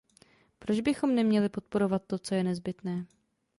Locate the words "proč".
0.59-0.79